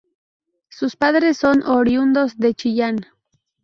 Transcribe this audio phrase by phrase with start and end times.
[0.69, 3.05] Sus padres son oriundos de Chillán.